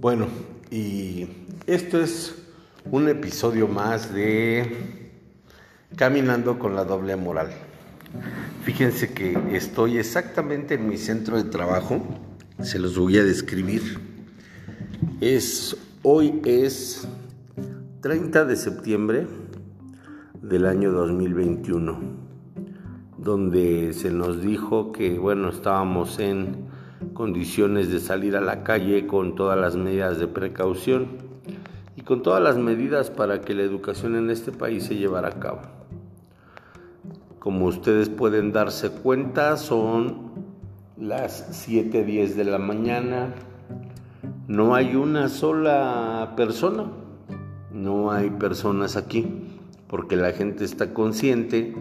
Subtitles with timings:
[0.00, 0.28] Bueno,
[0.70, 1.26] y
[1.66, 2.32] esto es
[2.88, 5.02] un episodio más de
[5.96, 7.50] Caminando con la doble moral.
[8.62, 12.00] Fíjense que estoy exactamente en mi centro de trabajo,
[12.62, 13.98] se los voy a describir.
[15.20, 17.08] Es hoy es
[18.00, 19.26] 30 de septiembre
[20.40, 21.98] del año 2021,
[23.16, 26.77] donde se nos dijo que bueno, estábamos en
[27.14, 31.08] condiciones de salir a la calle con todas las medidas de precaución
[31.96, 35.40] y con todas las medidas para que la educación en este país se llevara a
[35.40, 35.60] cabo.
[37.38, 40.32] Como ustedes pueden darse cuenta, son
[40.96, 43.34] las 7.10 de la mañana.
[44.48, 46.86] No hay una sola persona,
[47.72, 49.26] no hay personas aquí,
[49.86, 51.74] porque la gente está consciente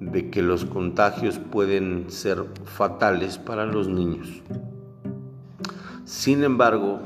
[0.00, 4.42] de que los contagios pueden ser fatales para los niños.
[6.04, 7.00] Sin embargo,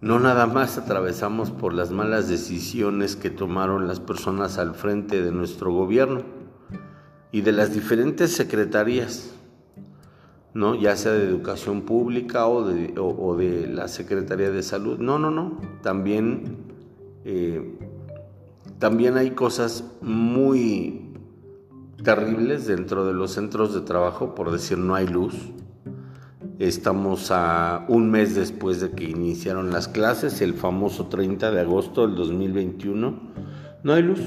[0.00, 5.32] no nada más atravesamos por las malas decisiones que tomaron las personas al frente de
[5.32, 6.22] nuestro gobierno
[7.32, 9.34] y de las diferentes secretarías,
[10.54, 10.74] ¿no?
[10.74, 14.98] ya sea de educación pública o de, la Secretaría de Salud.
[14.98, 15.60] No, no, no.
[15.82, 16.58] También,
[17.24, 17.76] eh,
[18.78, 21.07] también hay cosas muy
[22.02, 25.34] terribles dentro de los centros de trabajo, por decir no hay luz.
[26.58, 32.06] Estamos a un mes después de que iniciaron las clases, el famoso 30 de agosto
[32.06, 33.20] del 2021.
[33.84, 34.20] No hay luz.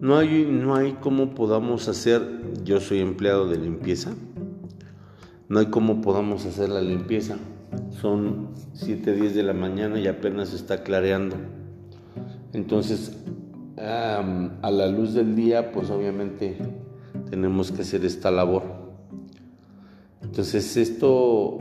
[0.00, 2.22] No hay, no hay cómo podamos hacer,
[2.64, 4.14] yo soy empleado de limpieza,
[5.50, 7.36] no hay cómo podamos hacer la limpieza.
[8.00, 11.36] Son 7, 10 de la mañana y apenas está clareando.
[12.54, 13.14] Entonces
[13.76, 16.56] a la luz del día, pues obviamente
[17.30, 18.62] tenemos que hacer esta labor.
[20.22, 21.58] Entonces esto,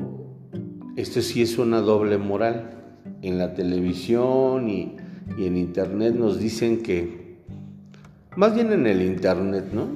[0.96, 2.76] esto sí es una doble moral.
[3.22, 4.96] En la televisión y,
[5.38, 7.38] en internet nos dicen que,
[8.36, 9.88] más bien en el internet, ¿no?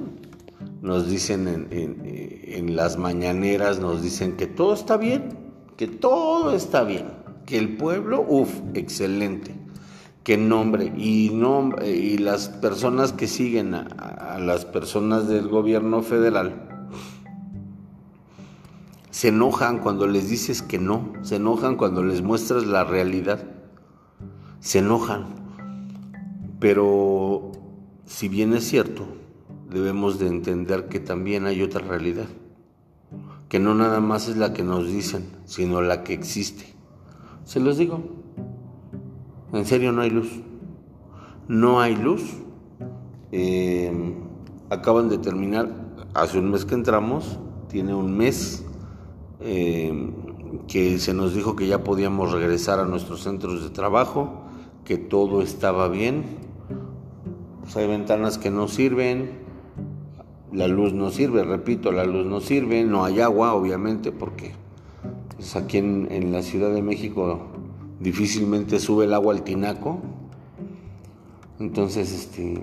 [0.82, 5.30] Nos dicen en, en las mañaneras, nos dicen que todo está bien,
[5.76, 7.06] que todo está bien,
[7.46, 9.63] que el pueblo, uff, excelente
[10.24, 16.66] que nombre y, nombre, y las personas que siguen a, las personas del gobierno federal
[19.10, 23.44] se enojan cuando les dices que no, se enojan cuando les muestras la realidad,
[24.60, 25.26] se enojan.
[26.58, 27.52] Pero
[28.06, 29.06] si bien es cierto,
[29.70, 32.26] debemos de entender que también hay otra realidad,
[33.50, 36.74] que no nada más es la que nos dicen, sino la que existe.
[37.44, 38.02] Se los digo,
[39.54, 40.30] en serio no hay luz.
[41.48, 42.22] No hay luz.
[43.32, 44.14] Eh,
[44.70, 45.68] acaban de terminar,
[46.14, 47.38] hace un mes que entramos,
[47.68, 48.64] tiene un mes
[49.40, 50.10] eh,
[50.68, 54.44] que se nos dijo que ya podíamos regresar a nuestros centros de trabajo,
[54.84, 56.24] que todo estaba bien.
[57.62, 59.30] Pues hay ventanas que no sirven,
[60.52, 64.52] la luz no sirve, repito, la luz no sirve, no hay agua, obviamente, porque
[65.36, 67.40] pues, aquí en la Ciudad de México
[68.00, 70.00] difícilmente sube el agua al tinaco.
[71.58, 72.62] Entonces, este,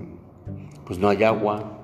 [0.86, 1.82] pues no hay agua.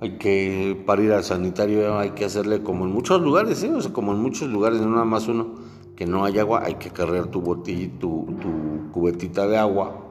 [0.00, 3.70] Hay que, para ir al sanitario hay que hacerle como en muchos lugares, ¿eh?
[3.92, 5.56] como en muchos lugares, no nada más uno,
[5.94, 10.06] que no hay agua, hay que cargar tu botella, tu, tu cubetita de agua.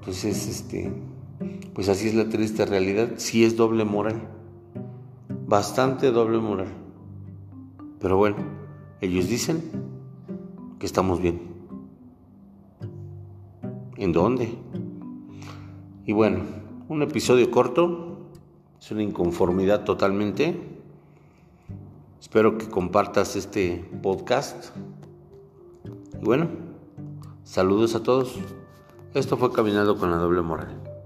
[0.00, 0.92] Entonces, este,
[1.72, 3.12] pues así es la triste realidad.
[3.16, 4.28] Sí es doble moral,
[5.46, 6.68] bastante doble moral.
[8.00, 8.36] Pero bueno,
[9.00, 9.62] ellos dicen
[10.78, 11.40] que estamos bien.
[13.96, 14.56] ¿En dónde?
[16.06, 16.40] Y bueno,
[16.88, 18.18] un episodio corto,
[18.80, 20.58] es una inconformidad totalmente.
[22.20, 24.76] Espero que compartas este podcast.
[26.20, 26.48] Y bueno,
[27.42, 28.36] saludos a todos.
[29.14, 30.97] Esto fue Caminando con la doble moral.